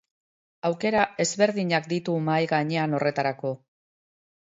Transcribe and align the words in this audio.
Aukera 0.69 1.03
ezberdinak 1.27 1.91
ditu 1.93 2.17
mahai 2.31 2.41
gainean 2.55 3.01
horretarako. 3.01 3.57